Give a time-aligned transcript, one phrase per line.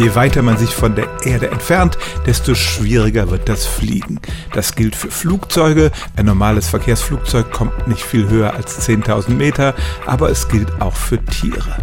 [0.00, 4.18] Je weiter man sich von der Erde entfernt, desto schwieriger wird das Fliegen.
[4.54, 5.90] Das gilt für Flugzeuge.
[6.16, 9.74] Ein normales Verkehrsflugzeug kommt nicht viel höher als 10.000 Meter,
[10.06, 11.76] aber es gilt auch für Tiere.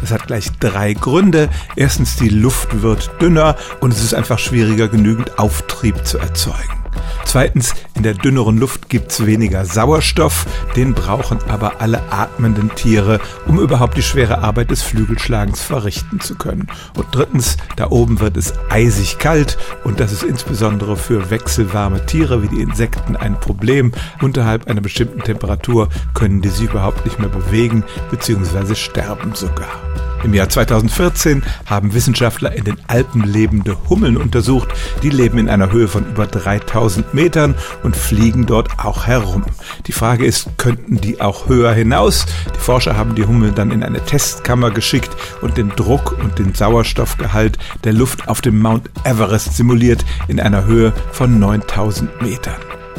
[0.00, 1.50] Das hat gleich drei Gründe.
[1.76, 6.87] Erstens, die Luft wird dünner und es ist einfach schwieriger, genügend Auftrieb zu erzeugen.
[7.24, 13.58] Zweitens, in der dünneren Luft gibt's weniger Sauerstoff, den brauchen aber alle atmenden Tiere, um
[13.58, 16.68] überhaupt die schwere Arbeit des Flügelschlagens verrichten zu können.
[16.96, 22.42] Und drittens, da oben wird es eisig kalt und das ist insbesondere für wechselwarme Tiere
[22.42, 23.92] wie die Insekten ein Problem.
[24.22, 28.74] Unterhalb einer bestimmten Temperatur können die sich überhaupt nicht mehr bewegen bzw.
[28.74, 29.87] sterben sogar.
[30.24, 34.68] Im Jahr 2014 haben Wissenschaftler in den Alpen lebende Hummeln untersucht.
[35.02, 37.54] Die leben in einer Höhe von über 3000 Metern
[37.84, 39.44] und fliegen dort auch herum.
[39.86, 42.26] Die Frage ist, könnten die auch höher hinaus?
[42.54, 45.10] Die Forscher haben die Hummeln dann in eine Testkammer geschickt
[45.40, 50.64] und den Druck und den Sauerstoffgehalt der Luft auf dem Mount Everest simuliert in einer
[50.64, 52.56] Höhe von 9000 Metern.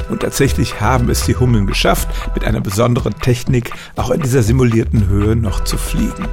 [0.09, 5.07] Und tatsächlich haben es die Hummeln geschafft, mit einer besonderen Technik auch in dieser simulierten
[5.07, 6.27] Höhe noch zu fliegen.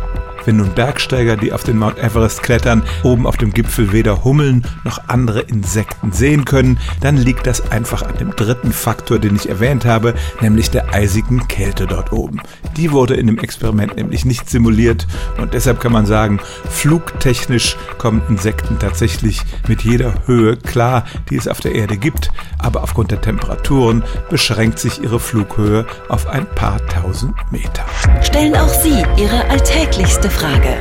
[0.47, 4.65] Wenn nun Bergsteiger, die auf den Mount Everest klettern, oben auf dem Gipfel weder Hummeln
[4.85, 9.49] noch andere Insekten sehen können, dann liegt das einfach an dem dritten Faktor, den ich
[9.49, 12.41] erwähnt habe, nämlich der eisigen Kälte dort oben.
[12.77, 15.09] Die wurde in dem Experiment nämlich nicht simuliert
[15.39, 16.39] und deshalb kann man sagen,
[16.71, 22.85] flugtechnisch kommen Insekten tatsächlich mit jeder Höhe klar, die es auf der Erde gibt, aber
[22.85, 27.85] aufgrund der Temperaturen beschränkt sich ihre Flughöhe auf ein paar tausend Meter.
[28.23, 30.77] Stellen auch Sie Ihre alltäglichste Frage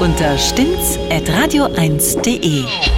[0.00, 2.95] unter stimmt's at radio1.de.